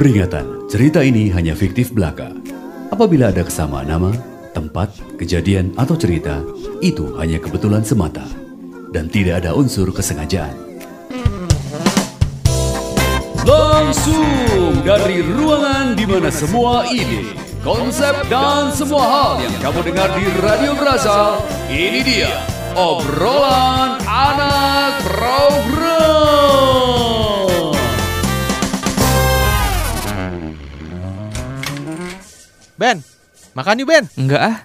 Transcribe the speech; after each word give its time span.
Peringatan, 0.00 0.64
cerita 0.64 1.04
ini 1.04 1.28
hanya 1.28 1.52
fiktif 1.52 1.92
belaka. 1.92 2.32
Apabila 2.88 3.28
ada 3.28 3.44
kesamaan 3.44 3.84
nama, 3.84 4.08
tempat, 4.56 4.96
kejadian, 5.20 5.76
atau 5.76 5.92
cerita, 5.92 6.40
itu 6.80 7.12
hanya 7.20 7.36
kebetulan 7.36 7.84
semata. 7.84 8.24
Dan 8.96 9.12
tidak 9.12 9.44
ada 9.44 9.52
unsur 9.52 9.92
kesengajaan. 9.92 10.56
Langsung 13.44 14.80
dari 14.88 15.20
ruangan 15.20 15.92
di 15.92 16.08
mana 16.08 16.32
semua 16.32 16.88
ide, 16.88 17.36
konsep, 17.60 18.24
dan 18.32 18.72
semua 18.72 19.04
hal 19.04 19.32
yang 19.44 19.52
kamu 19.60 19.84
dengar 19.84 20.16
di 20.16 20.24
Radio 20.40 20.80
Brasa, 20.80 21.44
ini 21.68 22.00
dia 22.00 22.32
obrolan 22.72 23.79
Ben, 32.80 33.04
makan 33.52 33.84
yuk 33.84 33.92
Ben. 33.92 34.08
Enggak 34.16 34.40
ah. 34.40 34.56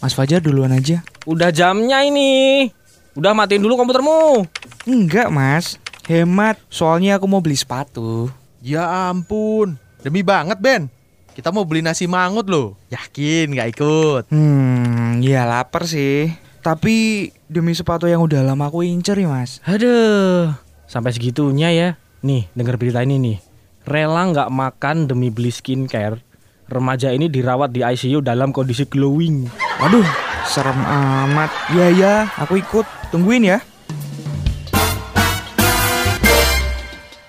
Mas 0.00 0.16
Fajar 0.16 0.40
duluan 0.40 0.72
aja. 0.72 1.04
Udah 1.28 1.52
jamnya 1.52 2.00
ini. 2.00 2.72
Udah 3.12 3.36
matiin 3.36 3.60
dulu 3.60 3.76
komputermu. 3.76 4.48
Enggak, 4.88 5.28
Mas. 5.28 5.76
Hemat. 6.08 6.56
Soalnya 6.72 7.20
aku 7.20 7.28
mau 7.28 7.44
beli 7.44 7.60
sepatu. 7.60 8.32
Ya 8.64 9.12
ampun, 9.12 9.76
demi 10.00 10.24
banget 10.24 10.64
Ben. 10.64 10.88
Kita 11.36 11.52
mau 11.52 11.68
beli 11.68 11.84
nasi 11.84 12.08
mangut 12.08 12.48
loh. 12.48 12.72
Yakin 12.88 13.52
nggak 13.52 13.68
ikut? 13.76 14.22
Hmm, 14.32 15.20
ya 15.20 15.44
lapar 15.44 15.84
sih. 15.84 16.32
Tapi 16.64 17.28
demi 17.52 17.76
sepatu 17.76 18.08
yang 18.08 18.24
udah 18.24 18.40
lama 18.48 18.72
aku 18.72 18.80
incer 18.80 19.20
ya, 19.20 19.28
Mas. 19.28 19.60
Aduh, 19.68 20.56
sampai 20.88 21.12
segitunya 21.12 21.68
ya. 21.68 21.88
Nih, 22.24 22.48
denger 22.56 22.80
berita 22.80 23.04
ini 23.04 23.20
nih. 23.20 23.38
Rela 23.84 24.24
nggak 24.24 24.48
makan 24.48 25.04
demi 25.04 25.28
beli 25.28 25.52
skincare. 25.52 26.31
Remaja 26.70 27.10
ini 27.10 27.26
dirawat 27.26 27.74
di 27.74 27.82
ICU 27.82 28.22
dalam 28.22 28.54
kondisi 28.54 28.86
glowing. 28.86 29.50
Waduh, 29.82 30.06
serem 30.46 30.78
amat. 30.78 31.50
Ya 31.74 31.90
ya, 31.90 32.14
aku 32.38 32.62
ikut. 32.62 32.86
Tungguin 33.10 33.44
ya. 33.44 33.58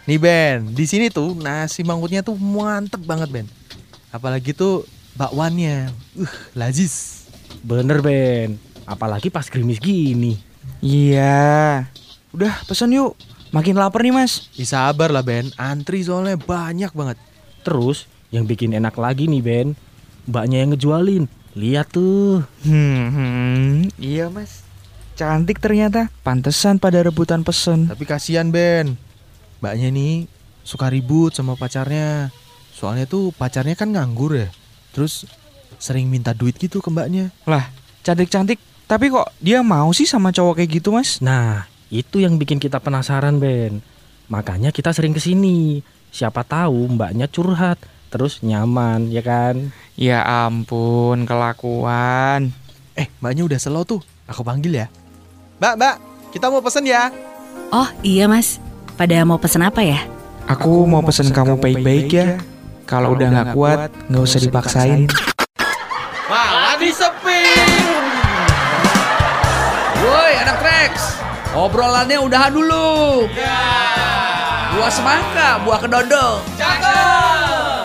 Nih 0.04 0.20
Ben, 0.20 0.68
di 0.76 0.84
sini 0.84 1.08
tuh 1.08 1.32
nasi 1.34 1.82
mangutnya 1.82 2.22
tuh 2.22 2.36
mantep 2.36 3.02
banget 3.08 3.30
Ben. 3.32 3.48
Apalagi 4.12 4.54
tuh 4.54 4.86
bakwannya, 5.16 5.90
uh, 6.20 6.34
lazis. 6.54 7.26
Bener 7.64 8.04
Ben, 8.04 8.60
apalagi 8.86 9.32
pas 9.32 9.48
gerimis 9.48 9.80
gini. 9.80 10.38
Iya. 10.84 11.88
Udah, 12.36 12.54
pesen 12.68 12.92
yuk. 12.92 13.16
Makin 13.56 13.80
lapar 13.80 14.04
nih, 14.04 14.14
Mas. 14.14 14.52
Ih, 14.60 14.68
sabar 14.68 15.10
lah 15.10 15.24
Ben, 15.24 15.50
antri 15.56 16.04
soalnya 16.04 16.36
banyak 16.36 16.92
banget. 16.92 17.18
Terus 17.64 18.06
yang 18.34 18.50
bikin 18.50 18.74
enak 18.74 18.98
lagi 18.98 19.30
nih 19.30 19.46
Ben, 19.46 19.68
mbaknya 20.26 20.66
yang 20.66 20.74
ngejualin. 20.74 21.30
Lihat 21.54 21.94
tuh. 21.94 22.42
Hmm, 22.66 23.06
hmm, 23.14 23.94
iya, 24.02 24.26
Mas. 24.34 24.66
Cantik 25.14 25.62
ternyata. 25.62 26.10
Pantesan 26.26 26.82
pada 26.82 27.06
rebutan 27.06 27.46
pesen. 27.46 27.86
Tapi 27.86 28.10
kasihan 28.10 28.50
Ben, 28.50 28.98
mbaknya 29.62 29.94
nih 29.94 30.26
suka 30.66 30.90
ribut 30.90 31.38
sama 31.38 31.54
pacarnya. 31.54 32.34
Soalnya 32.74 33.06
tuh 33.06 33.30
pacarnya 33.38 33.78
kan 33.78 33.94
nganggur 33.94 34.34
ya. 34.34 34.50
Terus 34.98 35.30
sering 35.78 36.10
minta 36.10 36.34
duit 36.34 36.58
gitu 36.58 36.82
ke 36.82 36.90
mbaknya. 36.90 37.30
Lah, 37.46 37.70
cantik-cantik. 38.02 38.58
Tapi 38.90 39.14
kok 39.14 39.30
dia 39.38 39.62
mau 39.62 39.94
sih 39.94 40.10
sama 40.10 40.34
cowok 40.34 40.58
kayak 40.58 40.82
gitu, 40.82 40.90
Mas? 40.90 41.22
Nah, 41.22 41.70
itu 41.94 42.18
yang 42.18 42.42
bikin 42.42 42.58
kita 42.58 42.82
penasaran 42.82 43.38
Ben. 43.38 43.78
Makanya 44.26 44.74
kita 44.74 44.90
sering 44.90 45.14
ke 45.14 45.22
sini. 45.22 45.86
Siapa 46.10 46.42
tahu 46.42 46.98
mbaknya 46.98 47.30
curhat, 47.30 47.78
terus 48.14 48.46
nyaman, 48.46 49.10
ya 49.10 49.26
kan? 49.26 49.74
Ya 49.98 50.22
ampun, 50.22 51.26
kelakuan. 51.26 52.54
Eh, 52.94 53.10
mbaknya 53.18 53.50
udah 53.50 53.58
slow 53.58 53.82
tuh. 53.82 54.06
Aku 54.30 54.46
panggil 54.46 54.86
ya. 54.86 54.88
Mbak, 55.58 55.74
mbak, 55.82 55.96
kita 56.30 56.54
mau 56.54 56.62
pesen 56.62 56.86
ya. 56.86 57.10
Oh 57.74 57.90
iya 58.06 58.30
mas, 58.30 58.62
pada 58.94 59.18
mau 59.26 59.42
pesen 59.42 59.66
apa 59.66 59.82
ya? 59.82 60.06
Aku, 60.46 60.86
mau 60.86 61.02
pesen, 61.02 61.34
kamu 61.34 61.58
baik-baik 61.58 62.14
ya. 62.14 62.38
Kalau 62.86 63.18
udah 63.18 63.34
nggak 63.34 63.50
kuat, 63.58 63.90
nggak 64.14 64.22
usah 64.22 64.40
dipaksain. 64.46 65.10
Malah 66.30 66.78
disepi. 66.78 67.42
Woi 70.06 70.32
anak 70.38 70.60
Rex, 70.62 70.94
obrolannya 71.58 72.22
udahan 72.22 72.54
dulu. 72.54 73.26
Buah 74.78 74.92
semangka, 74.94 75.50
buah 75.66 75.80
kedondong. 75.82 76.38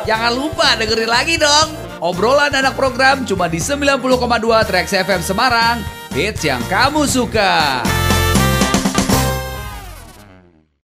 Jangan 0.08 0.32
lupa 0.32 0.72
dengerin 0.80 1.04
lagi 1.04 1.36
dong. 1.36 1.76
Obrolan 2.00 2.48
anak 2.48 2.72
program 2.80 3.28
cuma 3.28 3.44
di 3.44 3.60
90,2 3.60 4.00
Trax 4.64 4.96
FM 5.04 5.20
Semarang. 5.20 5.84
Hits 6.16 6.48
yang 6.48 6.64
kamu 6.72 7.04
suka. 7.04 7.84